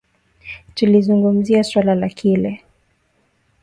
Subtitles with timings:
[0.73, 2.61] Tulizungumzia suala la kile